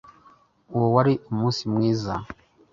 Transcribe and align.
uwo 0.73 0.87
wari 0.95 1.13
umunsi 1.31 1.59
nimwiza 1.65 2.13